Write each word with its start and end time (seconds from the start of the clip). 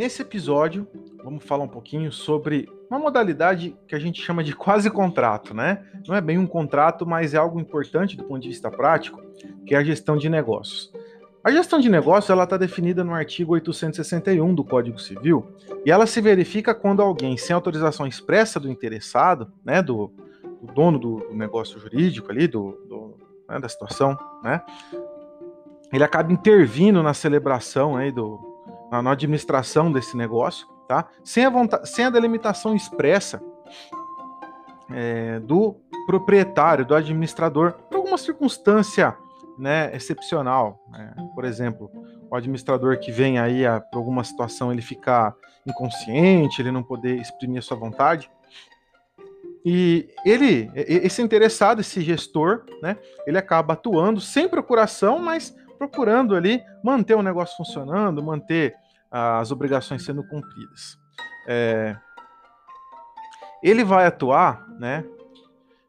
Nesse 0.00 0.22
episódio, 0.22 0.88
vamos 1.22 1.44
falar 1.44 1.64
um 1.64 1.68
pouquinho 1.68 2.10
sobre 2.10 2.66
uma 2.88 2.98
modalidade 2.98 3.76
que 3.86 3.94
a 3.94 3.98
gente 3.98 4.22
chama 4.22 4.42
de 4.42 4.56
quase 4.56 4.90
contrato, 4.90 5.52
né? 5.52 5.84
Não 6.08 6.16
é 6.16 6.22
bem 6.22 6.38
um 6.38 6.46
contrato, 6.46 7.06
mas 7.06 7.34
é 7.34 7.36
algo 7.36 7.60
importante 7.60 8.16
do 8.16 8.24
ponto 8.24 8.40
de 8.40 8.48
vista 8.48 8.70
prático, 8.70 9.20
que 9.66 9.74
é 9.74 9.76
a 9.76 9.84
gestão 9.84 10.16
de 10.16 10.30
negócios. 10.30 10.90
A 11.44 11.52
gestão 11.52 11.78
de 11.78 11.90
negócios 11.90 12.30
ela 12.30 12.44
está 12.44 12.56
definida 12.56 13.04
no 13.04 13.12
artigo 13.12 13.52
861 13.52 14.54
do 14.54 14.64
Código 14.64 14.98
Civil 14.98 15.46
e 15.84 15.90
ela 15.90 16.06
se 16.06 16.18
verifica 16.22 16.74
quando 16.74 17.02
alguém 17.02 17.36
sem 17.36 17.52
autorização 17.52 18.06
expressa 18.06 18.58
do 18.58 18.70
interessado, 18.70 19.52
né, 19.62 19.82
do, 19.82 20.10
do 20.62 20.72
dono 20.72 20.98
do, 20.98 21.16
do, 21.28 21.34
negócio 21.34 21.78
jurídico 21.78 22.32
ali, 22.32 22.48
do, 22.48 22.70
do 22.88 23.18
né, 23.46 23.60
da 23.60 23.68
situação, 23.68 24.16
né, 24.42 24.62
ele 25.92 26.04
acaba 26.04 26.32
intervindo 26.32 27.02
na 27.02 27.12
celebração 27.12 27.98
aí 27.98 28.10
do, 28.10 28.49
na, 28.90 29.02
na 29.02 29.12
administração 29.12 29.92
desse 29.92 30.16
negócio, 30.16 30.66
tá, 30.88 31.08
sem 31.24 31.44
a, 31.44 31.50
vontade, 31.50 31.88
sem 31.88 32.04
a 32.04 32.10
delimitação 32.10 32.74
expressa 32.74 33.42
é, 34.92 35.38
do 35.40 35.76
proprietário, 36.06 36.84
do 36.84 36.94
administrador, 36.94 37.74
por 37.88 37.98
alguma 37.98 38.18
circunstância 38.18 39.16
né, 39.58 39.94
excepcional. 39.94 40.82
Né? 40.90 41.14
Por 41.34 41.44
exemplo, 41.44 41.90
o 42.30 42.34
administrador 42.34 42.98
que 42.98 43.12
vem 43.12 43.38
aí 43.38 43.64
a, 43.64 43.80
por 43.80 43.98
alguma 43.98 44.24
situação 44.24 44.72
ele 44.72 44.82
ficar 44.82 45.34
inconsciente, 45.66 46.60
ele 46.60 46.72
não 46.72 46.82
poder 46.82 47.20
exprimir 47.20 47.58
a 47.58 47.62
sua 47.62 47.76
vontade. 47.76 48.30
E 49.64 50.08
ele, 50.24 50.70
esse 50.74 51.20
interessado, 51.20 51.80
esse 51.80 52.00
gestor, 52.00 52.64
né, 52.82 52.96
ele 53.26 53.36
acaba 53.36 53.74
atuando 53.74 54.18
sem 54.18 54.48
procuração, 54.48 55.18
mas 55.18 55.54
procurando 55.80 56.36
ali 56.36 56.62
manter 56.84 57.14
o 57.14 57.22
negócio 57.22 57.56
funcionando, 57.56 58.22
manter 58.22 58.76
as 59.10 59.50
obrigações 59.50 60.04
sendo 60.04 60.22
cumpridas. 60.22 60.98
É, 61.48 61.96
ele 63.62 63.82
vai 63.82 64.04
atuar, 64.04 64.68
né, 64.78 65.02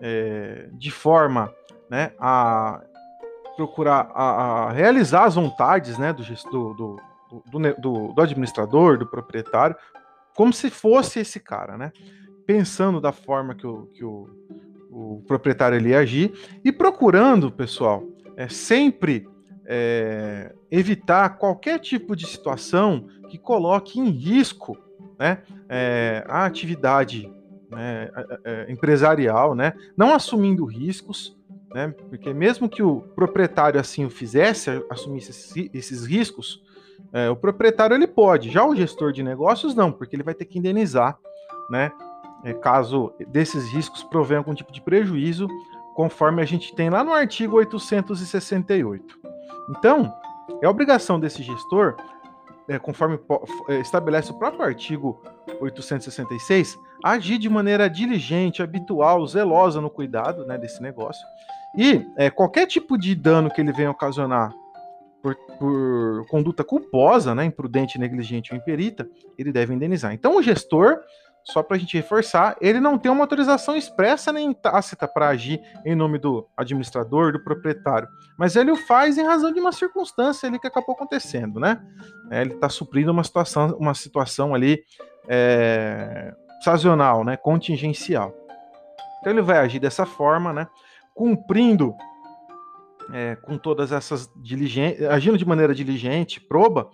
é, 0.00 0.68
de 0.74 0.92
forma, 0.92 1.52
né, 1.90 2.12
a 2.20 2.80
procurar 3.56 4.08
a, 4.14 4.68
a 4.68 4.70
realizar 4.70 5.24
as 5.24 5.34
vontades 5.34 5.98
né, 5.98 6.12
do, 6.12 6.22
gestor, 6.22 6.76
do, 6.76 6.96
do, 7.50 7.74
do, 7.80 8.12
do, 8.12 8.22
administrador, 8.22 8.96
do 8.96 9.06
proprietário, 9.06 9.74
como 10.36 10.52
se 10.52 10.70
fosse 10.70 11.18
esse 11.18 11.40
cara, 11.40 11.76
né? 11.76 11.92
Pensando 12.46 13.00
da 13.00 13.12
forma 13.12 13.54
que 13.54 13.66
o, 13.66 13.86
que 13.92 14.02
o, 14.02 14.26
o 14.90 15.22
proprietário 15.26 15.76
ele 15.76 15.94
agir 15.94 16.32
e 16.64 16.72
procurando, 16.72 17.52
pessoal, 17.52 18.02
é, 18.36 18.48
sempre 18.48 19.28
é, 19.66 20.54
evitar 20.70 21.38
qualquer 21.38 21.78
tipo 21.78 22.16
de 22.16 22.26
situação 22.26 23.06
que 23.28 23.38
coloque 23.38 23.98
em 23.98 24.10
risco 24.10 24.76
né, 25.18 25.42
é, 25.68 26.24
a 26.26 26.44
atividade 26.44 27.32
né, 27.70 28.10
empresarial, 28.68 29.54
né, 29.54 29.72
não 29.96 30.14
assumindo 30.14 30.64
riscos, 30.64 31.36
né? 31.74 31.94
Porque 32.08 32.32
mesmo 32.32 32.68
que 32.68 32.82
o 32.82 33.00
proprietário 33.14 33.80
assim 33.80 34.04
o 34.04 34.10
fizesse, 34.10 34.70
assumisse 34.90 35.30
esses, 35.30 35.70
esses 35.72 36.04
riscos, 36.04 36.62
é, 37.12 37.28
o 37.30 37.36
proprietário 37.36 37.94
ele 37.94 38.06
pode. 38.06 38.50
Já 38.50 38.64
o 38.64 38.76
gestor 38.76 39.12
de 39.12 39.22
negócios 39.22 39.74
não, 39.74 39.90
porque 39.90 40.14
ele 40.14 40.22
vai 40.22 40.34
ter 40.34 40.44
que 40.44 40.58
indenizar, 40.58 41.18
né? 41.70 41.90
É, 42.44 42.52
caso 42.52 43.12
desses 43.28 43.72
riscos 43.72 44.02
provenham 44.02 44.40
algum 44.40 44.54
tipo 44.54 44.72
de 44.72 44.80
prejuízo, 44.80 45.46
conforme 45.94 46.42
a 46.42 46.44
gente 46.44 46.74
tem 46.74 46.90
lá 46.90 47.04
no 47.04 47.12
artigo 47.12 47.56
868. 47.56 49.21
Então, 49.68 50.12
é 50.60 50.68
obrigação 50.68 51.18
desse 51.18 51.42
gestor, 51.42 51.96
é, 52.68 52.78
conforme 52.78 53.18
é, 53.68 53.80
estabelece 53.80 54.30
o 54.30 54.38
próprio 54.38 54.64
artigo 54.64 55.20
866, 55.60 56.78
agir 57.04 57.38
de 57.38 57.48
maneira 57.48 57.88
diligente, 57.88 58.62
habitual, 58.62 59.26
zelosa 59.26 59.80
no 59.80 59.90
cuidado 59.90 60.46
né, 60.46 60.56
desse 60.58 60.82
negócio, 60.82 61.26
e 61.76 62.06
é, 62.16 62.30
qualquer 62.30 62.66
tipo 62.66 62.98
de 62.98 63.14
dano 63.14 63.50
que 63.50 63.60
ele 63.60 63.72
venha 63.72 63.90
ocasionar 63.90 64.52
por, 65.22 65.36
por, 65.58 66.26
conduta 66.28 66.64
culposa, 66.64 67.34
né, 67.34 67.44
imprudente, 67.44 67.98
negligente 67.98 68.52
ou 68.52 68.58
imperita, 68.58 69.08
ele 69.38 69.52
deve 69.52 69.72
indenizar. 69.72 70.12
Então, 70.12 70.36
o 70.36 70.42
gestor, 70.42 70.98
só 71.44 71.62
para 71.62 71.76
a 71.76 71.80
gente 71.80 71.96
reforçar, 71.96 72.56
ele 72.60 72.80
não 72.80 72.96
tem 72.96 73.10
uma 73.10 73.24
autorização 73.24 73.76
expressa 73.76 74.32
nem 74.32 74.52
tácita 74.52 75.08
para 75.08 75.28
agir 75.28 75.60
em 75.84 75.94
nome 75.94 76.18
do 76.18 76.46
administrador, 76.56 77.32
do 77.32 77.42
proprietário, 77.42 78.08
mas 78.38 78.56
ele 78.56 78.70
o 78.70 78.76
faz 78.76 79.18
em 79.18 79.24
razão 79.24 79.52
de 79.52 79.60
uma 79.60 79.72
circunstância 79.72 80.48
ali 80.48 80.58
que 80.58 80.66
acabou 80.66 80.94
acontecendo, 80.94 81.58
né? 81.58 81.80
É, 82.30 82.40
ele 82.40 82.54
está 82.54 82.68
suprindo 82.68 83.10
uma 83.10 83.24
situação, 83.24 83.76
uma 83.78 83.94
situação 83.94 84.54
ali 84.54 84.82
é, 85.28 86.34
sazonal, 86.62 87.24
né, 87.24 87.36
contingencial. 87.36 88.32
Então 89.20 89.32
ele 89.32 89.42
vai 89.42 89.58
agir 89.58 89.78
dessa 89.78 90.06
forma, 90.06 90.52
né? 90.52 90.68
cumprindo 91.14 91.94
é, 93.12 93.36
com 93.36 93.58
todas 93.58 93.92
essas 93.92 94.30
diligências, 94.36 95.08
agindo 95.10 95.36
de 95.36 95.44
maneira 95.44 95.74
diligente, 95.74 96.40
proba, 96.40 96.88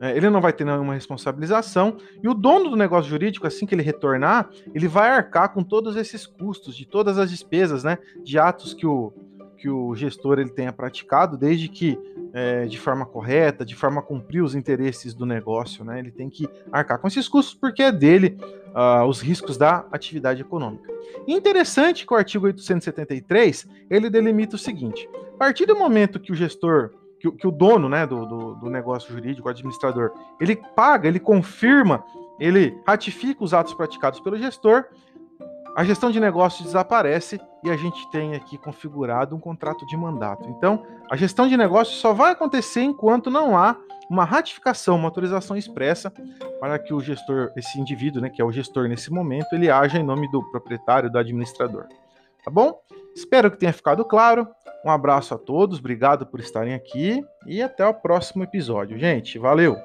ele 0.00 0.30
não 0.30 0.40
vai 0.40 0.52
ter 0.52 0.64
nenhuma 0.64 0.94
responsabilização 0.94 1.96
e 2.22 2.28
o 2.28 2.34
dono 2.34 2.70
do 2.70 2.76
negócio 2.76 3.10
jurídico, 3.10 3.46
assim 3.46 3.66
que 3.66 3.74
ele 3.74 3.82
retornar, 3.82 4.50
ele 4.74 4.88
vai 4.88 5.10
arcar 5.10 5.52
com 5.52 5.62
todos 5.62 5.96
esses 5.96 6.26
custos, 6.26 6.76
de 6.76 6.86
todas 6.86 7.18
as 7.18 7.30
despesas, 7.30 7.84
né, 7.84 7.98
de 8.22 8.38
atos 8.38 8.74
que 8.74 8.86
o, 8.86 9.12
que 9.56 9.68
o 9.68 9.94
gestor 9.94 10.38
ele 10.38 10.50
tenha 10.50 10.72
praticado, 10.72 11.36
desde 11.36 11.68
que 11.68 11.98
é, 12.34 12.66
de 12.66 12.78
forma 12.78 13.06
correta, 13.06 13.64
de 13.64 13.76
forma 13.76 14.00
a 14.00 14.02
cumprir 14.02 14.42
os 14.42 14.56
interesses 14.56 15.14
do 15.14 15.24
negócio, 15.24 15.84
né? 15.84 16.00
Ele 16.00 16.10
tem 16.10 16.28
que 16.28 16.48
arcar 16.72 16.98
com 16.98 17.06
esses 17.06 17.28
custos 17.28 17.54
porque 17.54 17.80
é 17.80 17.92
dele 17.92 18.36
uh, 18.74 19.06
os 19.06 19.20
riscos 19.20 19.56
da 19.56 19.86
atividade 19.92 20.42
econômica. 20.42 20.92
interessante 21.28 22.04
que 22.04 22.12
o 22.12 22.16
artigo 22.16 22.44
873 22.46 23.68
ele 23.88 24.10
delimita 24.10 24.56
o 24.56 24.58
seguinte: 24.58 25.08
a 25.34 25.38
partir 25.38 25.64
do 25.64 25.76
momento 25.76 26.18
que 26.18 26.32
o 26.32 26.34
gestor 26.34 26.90
que, 27.30 27.38
que 27.38 27.46
o 27.46 27.50
dono 27.50 27.88
né, 27.88 28.06
do, 28.06 28.26
do, 28.26 28.54
do, 28.56 28.70
negócio 28.70 29.12
jurídico, 29.12 29.48
o 29.48 29.50
administrador, 29.50 30.12
ele 30.40 30.56
paga, 30.56 31.08
ele 31.08 31.20
confirma, 31.20 32.04
ele 32.38 32.78
ratifica 32.86 33.42
os 33.42 33.54
atos 33.54 33.72
praticados 33.74 34.20
pelo 34.20 34.36
gestor, 34.36 34.84
a 35.76 35.82
gestão 35.82 36.10
de 36.10 36.20
negócios 36.20 36.66
desaparece 36.66 37.40
e 37.64 37.70
a 37.70 37.76
gente 37.76 38.08
tem 38.10 38.34
aqui 38.34 38.56
configurado 38.56 39.34
um 39.34 39.40
contrato 39.40 39.84
de 39.86 39.96
mandato. 39.96 40.48
Então, 40.48 40.84
a 41.10 41.16
gestão 41.16 41.48
de 41.48 41.56
negócios 41.56 41.98
só 41.98 42.12
vai 42.12 42.32
acontecer 42.32 42.82
enquanto 42.82 43.30
não 43.30 43.56
há 43.56 43.76
uma 44.08 44.24
ratificação, 44.24 44.96
uma 44.96 45.08
autorização 45.08 45.56
expressa 45.56 46.12
para 46.60 46.78
que 46.78 46.92
o 46.92 47.00
gestor, 47.00 47.50
esse 47.56 47.80
indivíduo, 47.80 48.20
né, 48.20 48.28
que 48.28 48.40
é 48.40 48.44
o 48.44 48.52
gestor 48.52 48.86
nesse 48.86 49.10
momento, 49.10 49.52
ele 49.52 49.70
haja 49.70 49.98
em 49.98 50.04
nome 50.04 50.30
do 50.30 50.42
proprietário, 50.50 51.10
do 51.10 51.18
administrador. 51.18 51.86
Tá 52.44 52.50
bom? 52.50 52.78
Espero 53.14 53.50
que 53.50 53.56
tenha 53.56 53.72
ficado 53.72 54.04
claro. 54.04 54.46
Um 54.84 54.90
abraço 54.90 55.34
a 55.34 55.38
todos, 55.38 55.78
obrigado 55.78 56.26
por 56.26 56.40
estarem 56.40 56.74
aqui 56.74 57.24
e 57.46 57.62
até 57.62 57.86
o 57.86 57.94
próximo 57.94 58.44
episódio, 58.44 58.98
gente. 58.98 59.38
Valeu! 59.38 59.76